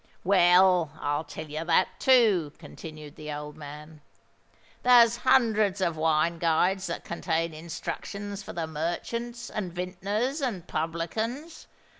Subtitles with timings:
[0.23, 4.01] "Well, I'll tell you that too," continued the old man.
[4.81, 11.67] "There's hundreds of Wine Guides that contain instructions for the merchants, and vintners, and publicans.